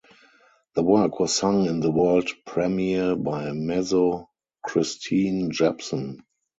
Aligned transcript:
The 0.73 0.81
work 0.81 1.19
was 1.19 1.35
sung 1.35 1.67
in 1.67 1.79
the 1.79 1.91
world 1.91 2.27
premiere 2.47 3.15
by 3.15 3.51
mezzo 3.51 4.31
Kristine 4.65 5.51
Jepson. 5.51 6.23